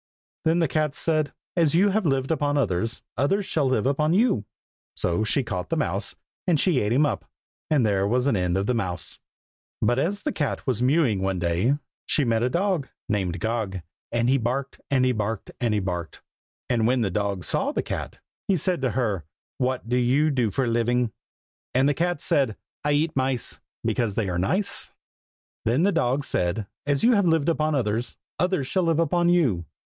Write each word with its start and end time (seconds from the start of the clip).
Then 0.45 0.57
the 0.57 0.67
cat 0.67 0.95
said, 0.95 1.31
"As 1.55 1.75
you 1.75 1.89
have 1.89 2.07
lived 2.07 2.31
upon 2.31 2.57
others, 2.57 3.03
others 3.17 3.45
shall 3.45 3.67
live 3.67 3.85
upon 3.85 4.13
you!" 4.15 4.45
So 4.95 5.23
she 5.23 5.43
caught 5.43 5.69
the 5.69 5.77
mouse, 5.77 6.15
and 6.47 6.59
she 6.59 6.79
ate 6.79 6.91
him 6.91 7.05
up. 7.05 7.23
And 7.69 7.85
there 7.85 8.07
was 8.07 8.25
an 8.25 8.35
end 8.35 8.57
of 8.57 8.65
the 8.65 8.73
mouse. 8.73 9.19
But 9.79 9.99
as 9.99 10.23
the 10.23 10.31
cat 10.31 10.65
was 10.65 10.81
mewing 10.81 11.21
one 11.21 11.37
day, 11.37 11.77
She 12.07 12.23
met 12.25 12.41
a 12.41 12.49
dog, 12.49 12.87
Named 13.07 13.39
Gog, 13.39 13.81
And 14.11 14.27
he 14.27 14.39
barked, 14.39 14.81
And 14.89 15.05
he 15.05 15.11
barked, 15.11 15.51
And 15.61 15.71
he 15.71 15.79
barked. 15.79 16.23
And 16.67 16.87
when 16.87 17.01
the 17.01 17.11
dog 17.11 17.43
saw 17.43 17.71
the 17.71 17.83
cat, 17.83 18.17
he 18.47 18.57
said 18.57 18.81
to 18.81 18.91
her, 18.97 19.23
"what 19.59 19.87
do 19.87 19.97
you 19.97 20.31
do 20.31 20.49
for 20.49 20.65
a 20.65 20.67
living?" 20.67 21.11
And 21.75 21.87
the 21.87 21.93
cat 21.93 22.21
said, 22.21 22.57
"I 22.83 22.93
eat 22.93 23.15
mice, 23.15 23.59
Because 23.85 24.15
they 24.15 24.29
are 24.29 24.39
nice." 24.39 24.91
Then 25.65 25.83
the 25.83 25.91
dog 25.91 26.23
said, 26.23 26.65
"As 26.87 27.03
you 27.03 27.13
have 27.13 27.27
lived 27.27 27.49
upon 27.49 27.75
others, 27.75 28.17
others 28.39 28.65
shall 28.65 28.81
live 28.81 28.97
upon 28.97 29.29
you!" 29.29 29.65